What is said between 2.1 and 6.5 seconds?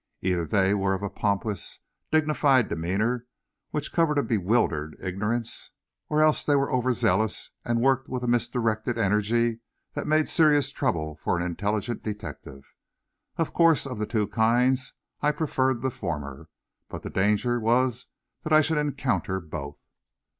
dignified demeanor, which covered a bewildered ignorance, or else